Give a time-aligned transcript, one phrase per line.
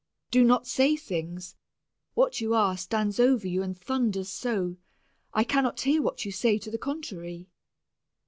[0.31, 1.55] "Do not say things;
[2.15, 4.77] what you are stands over you and thunders so,
[5.31, 7.45] I cannot hear what you say to the contrary."